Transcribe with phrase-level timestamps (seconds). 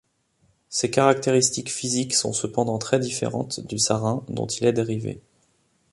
[0.69, 5.21] Ses caractéristiques physiques sont cependant très différentes du sarin dont il est dérivé.